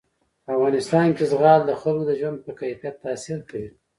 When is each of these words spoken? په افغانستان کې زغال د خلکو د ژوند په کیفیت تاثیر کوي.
په 0.43 0.49
افغانستان 0.57 1.07
کې 1.17 1.23
زغال 1.31 1.61
د 1.65 1.71
خلکو 1.81 2.03
د 2.07 2.11
ژوند 2.19 2.37
په 2.45 2.51
کیفیت 2.59 2.95
تاثیر 3.05 3.39
کوي. 3.49 3.69